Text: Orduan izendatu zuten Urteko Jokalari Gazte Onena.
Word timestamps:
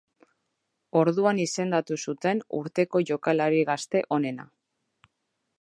Orduan 1.01 1.41
izendatu 1.43 1.99
zuten 2.07 2.43
Urteko 2.63 3.05
Jokalari 3.13 3.63
Gazte 3.71 4.03
Onena. 4.19 4.49